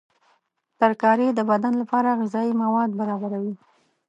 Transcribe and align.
ترکاري 0.79 1.27
د 1.33 1.39
بدن 1.49 1.73
لپاره 1.81 2.17
غذایي 2.19 2.53
مواد 2.63 2.89
برابروي. 2.99 3.55